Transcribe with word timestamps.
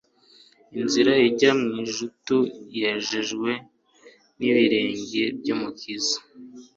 Inzira 0.79 1.13
ijya 1.27 1.51
mu 1.59 1.73
ijutu 1.89 2.37
yejejwe 2.79 3.51
n'ibirenge 4.37 5.23
by'Umukiza. 5.39 6.17